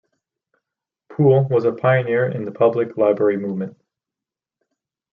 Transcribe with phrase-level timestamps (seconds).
[1.11, 3.79] Poole was a pioneer in the public library movement.